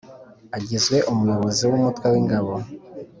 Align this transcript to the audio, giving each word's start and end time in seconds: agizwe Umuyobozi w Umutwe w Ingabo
agizwe 0.57 0.97
Umuyobozi 1.11 1.61
w 1.69 1.71
Umutwe 1.79 2.05
w 2.13 2.15
Ingabo 2.21 2.53